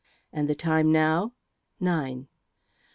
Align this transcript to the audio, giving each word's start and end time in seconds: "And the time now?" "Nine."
"And 0.33 0.49
the 0.49 0.55
time 0.55 0.91
now?" 0.91 1.33
"Nine." 1.79 2.27